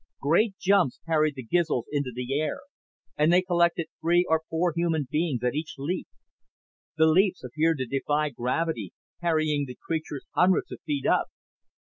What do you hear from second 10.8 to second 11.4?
feet up.